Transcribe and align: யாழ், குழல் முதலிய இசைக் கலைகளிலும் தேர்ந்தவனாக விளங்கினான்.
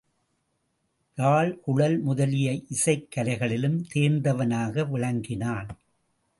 யாழ், 1.17 1.59
குழல் 1.59 1.99
முதலிய 1.99 2.61
இசைக் 2.69 3.07
கலைகளிலும் 3.15 3.85
தேர்ந்தவனாக 3.93 4.89
விளங்கினான். 4.89 5.67